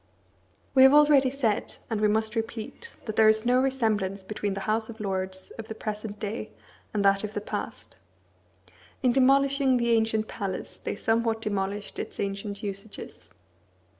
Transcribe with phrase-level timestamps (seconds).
[0.73, 4.61] We have already said, and we must repeat, that there is no resemblance between the
[4.65, 6.49] House of Lords of the present day
[6.91, 7.97] and that of the past.
[9.03, 13.29] In demolishing the ancient palace they somewhat demolished its ancient usages.